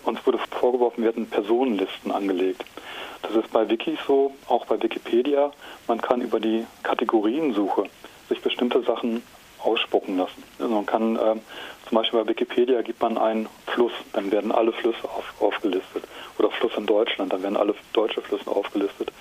Uns 0.03 0.25
wurde 0.25 0.39
vorgeworfen, 0.59 1.03
wir 1.03 1.09
hätten 1.09 1.27
Personenlisten 1.27 2.12
angelegt. 2.12 2.63
Das 3.21 3.36
ist 3.36 3.51
bei 3.51 3.69
Wikis 3.69 4.00
so, 4.07 4.33
auch 4.48 4.65
bei 4.65 4.81
Wikipedia. 4.81 5.51
Man 5.88 6.01
kann 6.01 6.21
über 6.21 6.39
die 6.39 6.65
Kategoriensuche 6.83 7.83
sich 8.29 8.41
bestimmte 8.41 8.81
Sachen 8.83 9.21
ausspucken 9.62 10.17
lassen. 10.17 10.43
Also 10.57 10.74
man 10.74 10.86
kann 10.86 11.19
ähm, 11.21 11.41
zum 11.89 11.98
Beispiel 11.98 12.24
bei 12.24 12.29
Wikipedia 12.29 12.84
gibt 12.84 13.01
man 13.01 13.17
einen 13.17 13.50
Fluss, 13.65 13.91
dann 14.13 14.31
werden 14.31 14.51
alle 14.51 14.72
Flüsse 14.72 15.03
auf, 15.05 15.34
aufgelistet. 15.39 16.03
Oder 16.38 16.51
Fluss 16.51 16.72
in 16.77 16.86
Deutschland, 16.86 17.34
dann 17.34 17.41
werden 17.41 17.58
alle 17.58 17.74
deutsche 17.93 18.22
Flüsse 18.22 18.50
aufgelistet. 18.50 19.12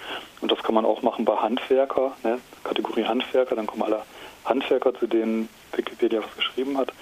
Und 0.42 0.52
das 0.52 0.62
kann 0.62 0.74
man 0.74 0.84
auch 0.84 1.00
machen 1.00 1.24
bei 1.24 1.34
Handwerker, 1.34 2.12
ne? 2.22 2.38
Kategorie 2.64 3.04
Handwerker, 3.04 3.56
dann 3.56 3.66
kommen 3.66 3.84
alle 3.84 4.02
Handwerker, 4.44 4.94
zu 4.94 5.06
denen 5.06 5.48
Wikipedia 5.72 6.20
was 6.22 6.36
geschrieben 6.36 6.76
hat. 6.76 6.92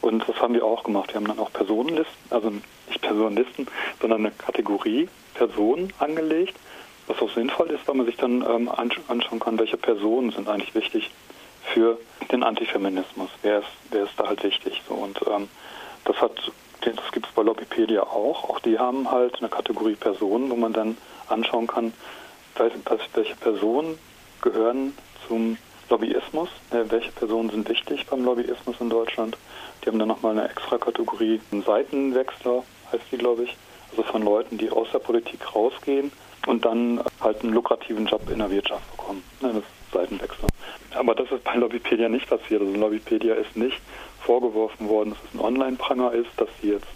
Und 0.00 0.28
das 0.28 0.40
haben 0.40 0.54
wir 0.54 0.64
auch 0.64 0.82
gemacht. 0.82 1.10
Wir 1.10 1.16
haben 1.16 1.28
dann 1.28 1.38
auch 1.38 1.52
Personenlisten, 1.52 2.14
also 2.30 2.50
nicht 2.50 3.00
Personenlisten, 3.00 3.68
sondern 4.00 4.26
eine 4.26 4.32
Kategorie 4.32 5.08
Personen 5.34 5.92
angelegt, 6.00 6.56
was 7.06 7.22
auch 7.22 7.30
sinnvoll 7.32 7.70
ist, 7.70 7.86
weil 7.86 7.94
man 7.94 8.06
sich 8.06 8.16
dann 8.16 8.42
ähm, 8.42 8.68
anschauen 8.68 9.38
kann, 9.38 9.56
welche 9.58 9.76
Personen 9.76 10.32
sind 10.32 10.48
eigentlich 10.48 10.74
wichtig 10.74 11.10
für 11.64 11.98
den 12.30 12.42
Antifeminismus. 12.42 13.30
Wer 13.42 13.60
ist, 13.60 13.68
wer 13.90 14.04
ist 14.04 14.12
da 14.16 14.26
halt 14.28 14.42
wichtig? 14.42 14.82
So, 14.88 14.94
und 14.94 15.20
ähm, 15.26 15.48
das 16.04 16.16
hat 16.20 16.52
das 16.80 17.12
gibt 17.12 17.26
es 17.26 17.32
bei 17.32 17.42
Lobbypedia 17.42 18.02
auch. 18.02 18.48
Auch 18.48 18.58
die 18.58 18.78
haben 18.78 19.10
halt 19.10 19.38
eine 19.38 19.48
Kategorie 19.48 19.94
Personen, 19.94 20.50
wo 20.50 20.56
man 20.56 20.72
dann 20.72 20.96
anschauen 21.28 21.68
kann, 21.68 21.92
welche 22.56 23.36
Personen 23.36 23.98
gehören 24.40 24.92
zum 25.28 25.58
Lobbyismus, 25.88 26.48
äh, 26.70 26.84
welche 26.88 27.12
Personen 27.12 27.50
sind 27.50 27.68
wichtig 27.68 28.06
beim 28.06 28.24
Lobbyismus 28.24 28.76
in 28.80 28.90
Deutschland. 28.90 29.36
Die 29.82 29.88
haben 29.88 29.98
dann 29.98 30.08
nochmal 30.08 30.32
eine 30.32 30.48
extra 30.48 30.78
Kategorie, 30.78 31.40
einen 31.52 31.62
Seitenwechsler 31.62 32.64
heißt 32.90 33.04
die, 33.10 33.18
glaube 33.18 33.44
ich, 33.44 33.56
also 33.90 34.02
von 34.02 34.22
Leuten, 34.22 34.58
die 34.58 34.70
aus 34.70 34.88
der 34.92 35.00
Politik 35.00 35.54
rausgehen 35.54 36.12
und 36.46 36.64
dann 36.64 37.02
halt 37.20 37.42
einen 37.42 37.52
lukrativen 37.52 38.06
Job 38.06 38.28
in 38.30 38.38
der 38.38 38.50
Wirtschaft 38.50 38.90
bekommen. 38.96 39.22
Ne, 39.40 39.52
das 39.54 39.64
Seitenwechsel. 39.92 40.48
Aber 40.94 41.14
das 41.14 41.30
ist 41.30 41.44
bei 41.44 41.54
Lobbypedia 41.54 42.08
nicht 42.08 42.28
passiert. 42.28 42.60
Also 42.60 42.72
Lobbypedia 42.74 43.34
ist 43.34 43.56
nicht 43.56 43.80
vorgeworfen 44.20 44.88
worden, 44.88 45.10
dass 45.10 45.18
es 45.28 45.34
ein 45.34 45.44
Online-Pranger 45.44 46.12
ist, 46.12 46.30
dass 46.36 46.48
sie 46.60 46.70
jetzt 46.70 46.86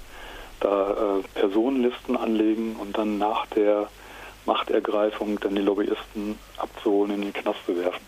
da 0.60 0.90
äh, 0.90 1.38
Personenlisten 1.38 2.16
anlegen 2.16 2.76
und 2.80 2.96
dann 2.96 3.18
nach 3.18 3.46
der 3.46 3.88
Machtergreifung 4.46 5.38
dann 5.40 5.54
die 5.54 5.62
Lobbyisten 5.62 6.38
abzuholen, 6.56 7.14
in 7.14 7.22
den 7.22 7.32
Knast 7.32 7.58
zu 7.66 7.76
werfen. 7.76 8.00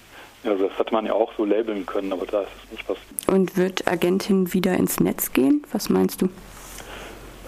Also 0.45 0.69
das 0.69 0.79
hätte 0.79 0.95
man 0.95 1.05
ja 1.05 1.15
auch 1.15 1.33
so 1.37 1.45
labeln 1.45 1.85
können, 1.85 2.13
aber 2.13 2.25
da 2.25 2.43
ist 2.43 2.51
es 2.65 2.73
nicht 2.73 2.87
passiert. 2.87 3.29
Und 3.29 3.57
wird 3.57 3.89
Agentin 3.89 4.53
wieder 4.53 4.75
ins 4.75 5.01
Netz 5.01 5.33
gehen? 5.33 5.67
Was 5.73 5.89
meinst 5.89 6.23
du? 6.23 6.29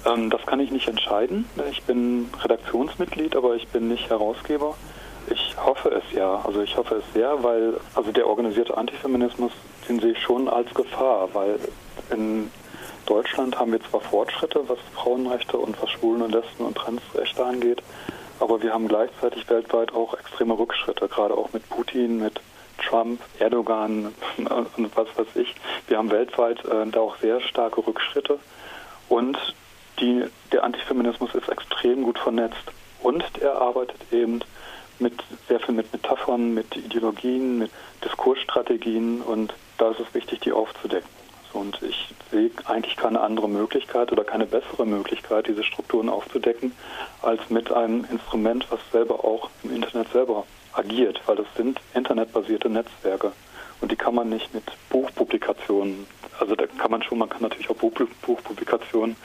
Ähm, 0.04 0.28
das 0.28 0.44
kann 0.44 0.60
ich 0.60 0.70
nicht 0.70 0.88
entscheiden. 0.88 1.44
Ich 1.70 1.82
bin 1.84 2.28
Redaktionsmitglied, 2.42 3.36
aber 3.36 3.54
ich 3.54 3.68
bin 3.68 3.88
nicht 3.88 4.10
Herausgeber. 4.10 4.74
Ich 5.28 5.56
hoffe 5.56 5.90
es 5.90 6.16
ja. 6.16 6.40
Also 6.44 6.62
ich 6.62 6.76
hoffe 6.76 6.96
es 6.96 7.12
sehr, 7.12 7.42
weil 7.42 7.74
also 7.94 8.12
der 8.12 8.26
organisierte 8.26 8.76
Antifeminismus, 8.76 9.52
den 9.88 10.00
sehe 10.00 10.12
ich 10.12 10.22
schon 10.22 10.48
als 10.48 10.72
Gefahr, 10.74 11.28
weil 11.32 11.58
in 12.10 12.50
Deutschland 13.06 13.58
haben 13.58 13.72
wir 13.72 13.80
zwar 13.82 14.00
Fortschritte, 14.00 14.68
was 14.68 14.78
Frauenrechte 14.94 15.56
und 15.56 15.80
was 15.82 15.90
Schwulen 15.90 16.22
und 16.22 16.32
Lesben 16.32 16.64
und 16.64 16.76
Transrechte 16.76 17.44
angeht, 17.44 17.82
aber 18.38 18.62
wir 18.62 18.72
haben 18.72 18.88
gleichzeitig 18.88 19.48
weltweit 19.50 19.92
auch 19.92 20.14
extreme 20.14 20.56
Rückschritte, 20.56 21.08
gerade 21.08 21.34
auch 21.34 21.52
mit 21.52 21.68
Putin, 21.68 22.20
mit 22.20 22.40
Trump, 22.78 23.20
Erdogan 23.38 24.14
und 24.38 24.96
was 24.96 25.08
weiß 25.16 25.26
ich. 25.34 25.54
Wir 25.88 25.98
haben 25.98 26.10
weltweit 26.10 26.64
äh, 26.64 26.86
da 26.86 27.00
auch 27.00 27.16
sehr 27.18 27.40
starke 27.40 27.84
Rückschritte 27.86 28.38
und 29.08 29.36
die, 29.98 30.24
der 30.52 30.64
Antifeminismus 30.64 31.34
ist 31.34 31.48
extrem 31.48 32.04
gut 32.04 32.18
vernetzt 32.18 32.72
und 33.02 33.24
er 33.40 33.60
arbeitet 33.60 34.00
eben 34.12 34.40
mit 35.00 35.14
sehr 35.48 35.60
viel 35.60 35.74
mit 35.74 35.92
Metaphern, 35.92 36.54
mit 36.54 36.76
Ideologien, 36.76 37.58
mit 37.58 37.70
Diskursstrategien 38.04 39.22
und 39.22 39.54
da 39.78 39.90
ist 39.90 40.00
es 40.00 40.14
wichtig, 40.14 40.40
die 40.40 40.52
aufzudecken. 40.52 41.08
Und 41.52 41.82
ich 41.82 42.14
sehe 42.30 42.50
eigentlich 42.66 42.96
keine 42.96 43.20
andere 43.20 43.48
Möglichkeit 43.48 44.12
oder 44.12 44.22
keine 44.22 44.46
bessere 44.46 44.86
Möglichkeit, 44.86 45.48
diese 45.48 45.64
Strukturen 45.64 46.08
aufzudecken, 46.08 46.72
als 47.22 47.40
mit 47.50 47.72
einem 47.72 48.04
Instrument, 48.04 48.66
was 48.70 48.78
selber 48.92 49.24
auch 49.24 49.50
im 49.64 49.74
Internet 49.74 50.12
selber 50.12 50.44
agiert, 50.72 51.20
weil 51.26 51.36
das 51.36 51.46
sind 51.56 51.80
internetbasierte 51.94 52.70
Netzwerke. 52.70 53.32
Und 53.80 53.90
die 53.90 53.96
kann 53.96 54.14
man 54.14 54.28
nicht 54.28 54.52
mit 54.52 54.64
Buchpublikationen, 54.90 56.06
also 56.38 56.54
da 56.54 56.66
kann 56.66 56.90
man 56.90 57.02
schon, 57.02 57.18
man 57.18 57.28
kann 57.28 57.42
natürlich 57.42 57.70
auch 57.70 57.76
Buchpublikationen 57.76 59.16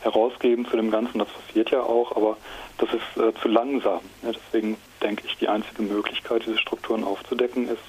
herausgeben 0.00 0.66
zu 0.66 0.76
dem 0.76 0.90
Ganzen, 0.90 1.18
das 1.18 1.28
passiert 1.28 1.70
ja 1.70 1.82
auch, 1.82 2.16
aber 2.16 2.36
das 2.78 2.88
ist 2.90 3.22
äh, 3.22 3.32
zu 3.40 3.48
langsam. 3.48 4.00
Ja, 4.22 4.32
deswegen 4.32 4.76
denke 5.02 5.24
ich, 5.26 5.36
die 5.36 5.48
einzige 5.48 5.82
Möglichkeit, 5.82 6.44
diese 6.46 6.58
Strukturen 6.58 7.04
aufzudecken, 7.04 7.68
ist, 7.68 7.82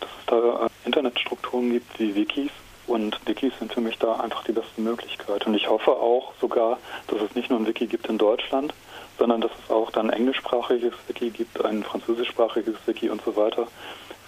dass 0.00 0.10
es 0.10 0.26
da 0.26 0.66
äh, 0.66 0.68
Internetstrukturen 0.86 1.70
gibt 1.70 1.98
wie 1.98 2.14
Wikis. 2.14 2.50
Und 2.86 3.20
Wikis 3.26 3.52
sind 3.58 3.72
für 3.72 3.82
mich 3.82 3.98
da 3.98 4.14
einfach 4.14 4.44
die 4.44 4.52
beste 4.52 4.80
Möglichkeit. 4.80 5.46
Und 5.46 5.54
ich 5.54 5.68
hoffe 5.68 5.90
auch 5.90 6.32
sogar, 6.40 6.78
dass 7.08 7.20
es 7.20 7.34
nicht 7.34 7.50
nur 7.50 7.58
ein 7.58 7.66
Wiki 7.66 7.86
gibt 7.86 8.06
in 8.06 8.16
Deutschland, 8.16 8.72
sondern 9.18 9.42
dass 9.42 9.50
es 9.62 9.70
auch 9.70 9.90
dann 9.90 10.08
ein 10.08 10.16
englischsprachiges 10.16 10.94
Wiki 11.06 11.30
gibt, 11.30 11.62
ein 11.64 11.82
französischsprachiges 11.82 12.76
Wiki 12.86 13.10
und 13.10 13.20
so 13.22 13.36
weiter, 13.36 13.66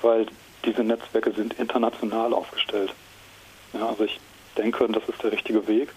weil 0.03 0.27
diese 0.65 0.83
Netzwerke 0.85 1.33
sind 1.33 1.55
international 1.55 2.33
aufgestellt. 2.33 2.93
Ja, 3.73 3.89
also 3.89 4.05
ich 4.05 4.21
denke, 4.57 4.87
das 4.89 5.09
ist 5.09 5.23
der 5.23 5.33
richtige 5.33 5.67
Weg. 5.67 5.91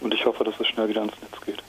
Und 0.00 0.12
ich 0.12 0.26
hoffe, 0.26 0.44
dass 0.44 0.58
es 0.58 0.66
schnell 0.66 0.88
wieder 0.88 1.00
ans 1.00 1.14
Netz 1.22 1.40
geht. 1.44 1.62